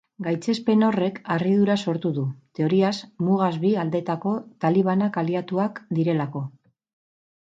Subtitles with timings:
[0.25, 2.23] Gaitzespen horrek harridura sortu du,
[2.59, 2.93] teoriaz
[3.27, 4.33] mugaz bi aldeetako
[4.65, 6.43] talibanak aliatuak direlako.